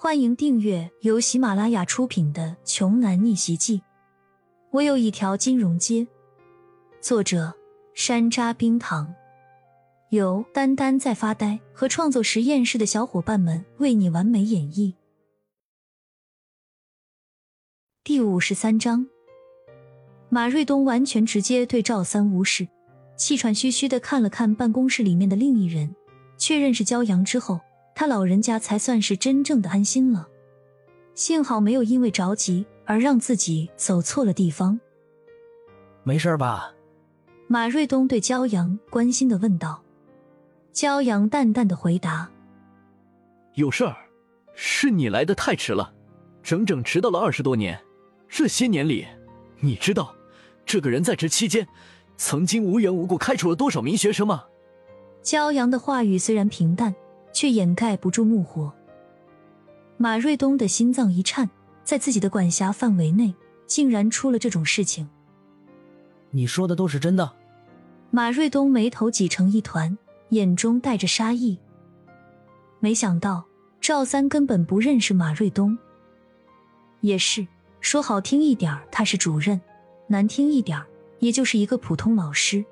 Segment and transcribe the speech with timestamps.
[0.00, 3.78] 欢迎订阅由喜马拉雅出品的《穷男逆袭记》。
[4.70, 6.06] 我有一条金融街。
[7.00, 7.52] 作者：
[7.94, 9.12] 山楂冰糖，
[10.10, 14.94] 由丹丹在发呆和创作实验室的小伙伴们为你完美演绎。
[18.04, 19.04] 第五十三章，
[20.28, 22.68] 马瑞东完全直接对赵三无视，
[23.16, 25.96] 气喘吁吁的看了看办公室里面的另一人，
[26.36, 27.58] 确认是骄阳之后。
[27.98, 30.28] 他老人家才算是真正的安心了，
[31.16, 34.78] 幸好没有因为着急而让自己走错了地方。
[36.04, 36.72] 没事吧？
[37.48, 39.82] 马瑞东对骄阳关心的问道。
[40.72, 42.30] 骄阳淡淡的回答
[43.54, 43.96] ：“有事儿，
[44.54, 45.92] 是你来的太迟了，
[46.40, 47.80] 整整迟到了二十多年。
[48.28, 49.08] 这些年里，
[49.58, 50.14] 你知道
[50.64, 51.66] 这个人在职期间
[52.16, 54.44] 曾经无缘无故开除了多少名学生吗？”
[55.20, 56.94] 骄阳的话语虽然平淡。
[57.32, 58.72] 却掩盖不住怒火。
[59.96, 61.48] 马瑞东的心脏一颤，
[61.84, 63.34] 在自己的管辖范围内，
[63.66, 65.08] 竟然出了这种事情。
[66.30, 67.32] 你说的都是真的？
[68.10, 69.96] 马瑞东眉头挤成一团，
[70.30, 71.58] 眼中带着杀意。
[72.80, 73.44] 没想到
[73.80, 75.76] 赵三根本不认识马瑞东。
[77.00, 77.46] 也是，
[77.80, 79.60] 说好听一点他是主任，
[80.06, 80.80] 难听一点
[81.18, 82.64] 也就是一个普通老师。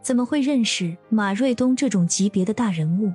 [0.00, 3.12] 怎么会认识马瑞东这种级别的大人物？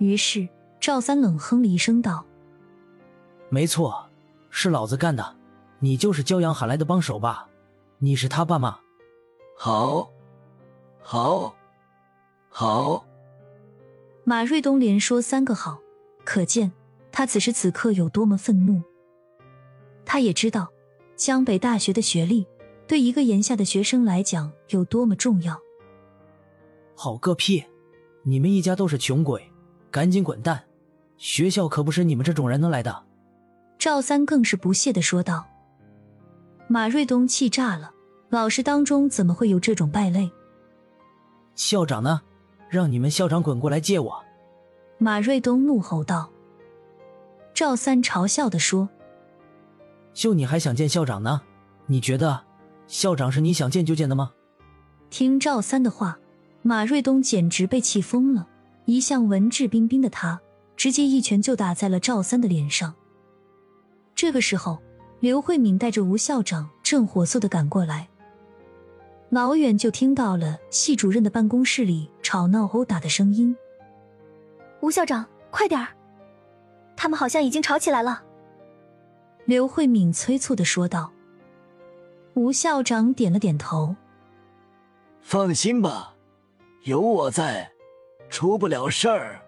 [0.00, 0.48] 于是
[0.80, 2.24] 赵三冷哼了一声，道
[3.50, 4.08] ：“没错，
[4.48, 5.36] 是老子干的。
[5.78, 7.48] 你就是骄阳喊来的帮手吧？
[7.98, 8.80] 你是他爸吗
[9.56, 10.10] ？”“好，
[11.02, 11.54] 好，
[12.48, 13.04] 好。”
[14.24, 15.80] 马瑞东连说三个好，
[16.24, 16.72] 可见
[17.12, 18.82] 他此时此刻有多么愤怒。
[20.06, 20.72] 他也知道
[21.14, 22.46] 江北大学的学历
[22.86, 25.60] 对一个炎夏的学生来讲有多么重要。
[26.94, 27.64] 好个屁！
[28.22, 29.49] 你们一家都是穷鬼！
[29.90, 30.62] 赶紧滚蛋！
[31.16, 33.04] 学校可不是你们这种人能来的。
[33.78, 35.46] 赵三更是不屑的说道。
[36.68, 37.92] 马瑞东气炸了，
[38.28, 40.30] 老师当中怎么会有这种败类？
[41.54, 42.22] 校长呢？
[42.68, 44.24] 让你们校长滚过来接我！
[44.98, 46.30] 马瑞东怒吼道。
[47.52, 48.88] 赵三嘲笑的说
[50.14, 51.42] ：“就你还想见校长呢？
[51.86, 52.44] 你觉得
[52.86, 54.32] 校长是你想见就见的吗？”
[55.10, 56.18] 听赵三的话，
[56.62, 58.46] 马瑞东简直被气疯了。
[58.90, 60.40] 一向文质彬彬的他，
[60.76, 62.92] 直接一拳就打在了赵三的脸上。
[64.16, 64.82] 这个时候，
[65.20, 68.08] 刘慧敏带着吴校长正火速的赶过来，
[69.28, 73.56] 老远就听到了系主任的办公室里吵闹殴打的声音。
[74.80, 75.86] 吴校长，快点儿！
[76.96, 78.24] 他们好像已经吵起来了。
[79.44, 81.12] 刘慧敏催促的说道。
[82.34, 83.94] 吴校长点了点头
[85.22, 86.16] ：“放心吧，
[86.82, 87.70] 有我在。”
[88.30, 89.42] 出不了事儿。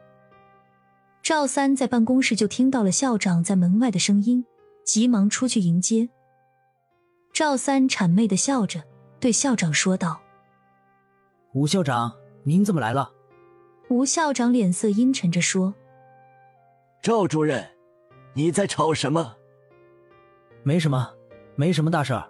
[1.22, 4.44] 赵三在办公室就听到了校长在门外的声音，
[4.84, 6.08] 急忙出去迎接。
[7.32, 8.82] 赵三谄媚的笑着
[9.20, 10.20] 对校长说道
[11.54, 12.12] ：“吴校长，
[12.42, 13.12] 您怎么来了？”
[13.88, 15.72] 吴校长脸色阴沉着说
[17.00, 17.64] ：“赵主任，
[18.34, 19.36] 你在吵什么
[20.64, 21.14] ？”“没什么，
[21.54, 22.28] 没什么大事儿，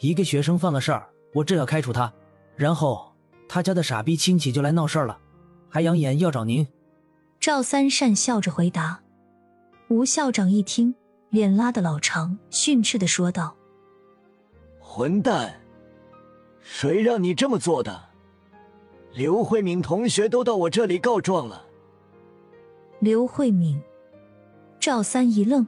[0.00, 2.12] 一个学生犯了事儿，我正要开除他，
[2.56, 3.10] 然后
[3.48, 5.18] 他家的傻逼亲戚就来闹事儿了。”
[5.74, 6.68] 还扬言要找您，
[7.40, 9.00] 赵三善笑着回答。
[9.88, 10.94] 吴校长一听，
[11.30, 13.56] 脸拉得老长，训斥的说道
[14.78, 15.60] ：“混蛋，
[16.60, 18.04] 谁让你这么做的？
[19.14, 21.66] 刘慧敏同学都到我这里告状了。”
[23.02, 23.82] 刘慧敏，
[24.78, 25.66] 赵三一愣，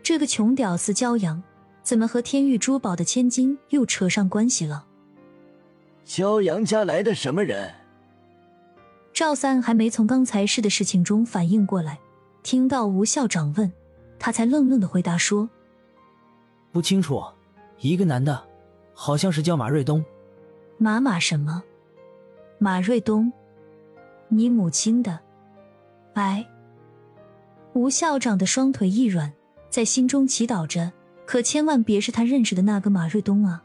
[0.00, 1.42] 这个穷屌丝骄阳，
[1.82, 4.86] 怎么和天域珠宝的千金又扯上关系了？
[6.06, 7.74] 骄阳家来的什么人？
[9.18, 11.98] 赵三还没从刚才事的事情中反应过来，
[12.44, 13.72] 听到吴校长问，
[14.16, 15.50] 他才愣愣的回答说
[16.70, 17.20] ：“不清楚，
[17.80, 18.40] 一个男的，
[18.94, 20.04] 好像是叫马瑞东。
[20.76, 21.60] 马马什么？
[22.60, 23.32] 马瑞东？
[24.28, 25.18] 你母亲的？
[26.14, 26.48] 哎。”
[27.74, 29.32] 吴校长的双腿一软，
[29.68, 30.92] 在心中祈祷着，
[31.26, 33.64] 可千万别是他认识的那个马瑞东啊！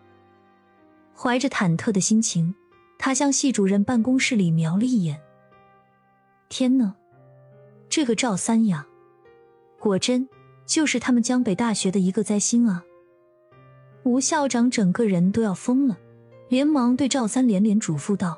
[1.15, 2.55] 怀着忐忑的心情，
[2.97, 5.21] 他向系主任办公室里瞄了一眼。
[6.53, 6.93] 天呐，
[7.89, 8.85] 这个赵三呀，
[9.79, 10.29] 果真
[10.67, 12.85] 就是他们江北大学的一个灾星啊！
[14.03, 15.97] 吴校长整个人都要疯了，
[16.49, 18.37] 连忙对赵三连连嘱咐道：“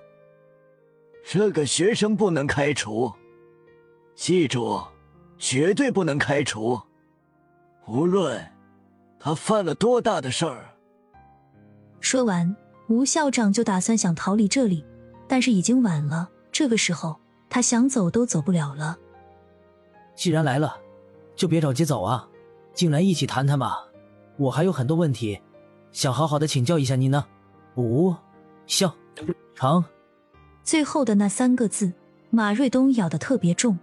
[1.27, 3.11] 这个学生不能开除，
[4.15, 4.81] 记住，
[5.37, 6.79] 绝对不能开除，
[7.85, 8.41] 无论
[9.19, 10.73] 他犯了多大的事儿。”
[11.99, 12.55] 说完，
[12.87, 14.85] 吴校长就打算想逃离这里，
[15.27, 16.29] 但是已经晚了。
[16.53, 17.19] 这个时候。
[17.49, 18.97] 他想走都走不了了。
[20.15, 20.77] 既然来了，
[21.35, 22.27] 就别着急走啊，
[22.73, 23.85] 进来一起谈谈吧。
[24.37, 25.39] 我还有很多问题，
[25.91, 27.25] 想好好的请教一下您呢。
[27.75, 28.15] 吴
[28.65, 28.93] 校
[29.55, 29.83] 长，
[30.63, 31.91] 最后的那三个字，
[32.29, 33.77] 马瑞东咬得特别重。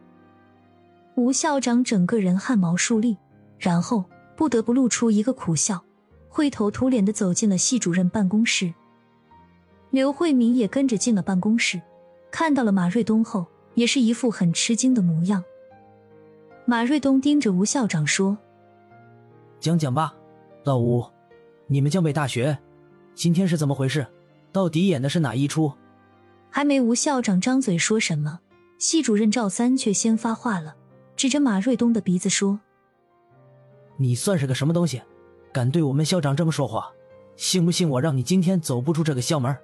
[1.14, 3.16] 吴校长整个人汗毛竖立，
[3.58, 4.04] 然后
[4.36, 5.82] 不得不露出一个苦笑，
[6.28, 8.72] 灰头土脸的走进了系主任办公室。
[9.90, 11.80] 刘慧敏也跟着进了办公室，
[12.32, 15.44] 看到了马瑞东后，也是一副很吃惊的模样。
[16.64, 18.38] 马瑞东盯着吴校长说
[19.60, 20.14] ：“讲讲吧，
[20.64, 21.04] 老吴，
[21.66, 22.58] 你们江北大学
[23.14, 24.06] 今天是怎么回事？
[24.50, 25.70] 到底演的是哪一出？”
[26.50, 28.40] 还没吴校长张嘴说什么，
[28.78, 30.74] 系主任赵三却先发话了，
[31.14, 32.60] 指着马瑞东的鼻子说
[33.98, 35.02] ：“你算是个什么东西，
[35.52, 36.90] 敢对我们校长这么说话？
[37.36, 39.54] 信不信我让你今天走不出这个校门？”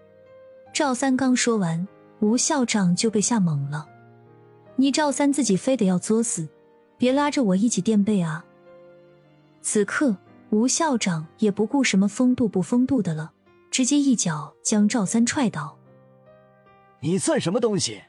[0.73, 1.87] 赵三刚说完，
[2.21, 3.89] 吴校长就被吓懵了。
[4.77, 6.49] 你赵三自己非得要作死，
[6.97, 8.45] 别拉着我一起垫背啊！
[9.63, 10.17] 此刻，
[10.51, 13.33] 吴校长也不顾什么风度不风度的了，
[13.71, 15.77] 直接一脚将赵三踹倒。
[17.01, 18.03] 你算什么东西？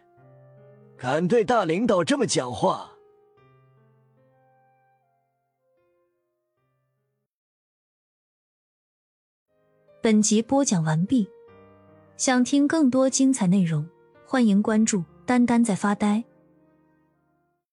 [0.98, 2.92] 敢对大领导这么讲话？
[10.02, 11.30] 本集播讲完毕。
[12.16, 13.88] 想听更多精彩内容，
[14.32, 16.24] 欢迎关注“丹丹在发呆”。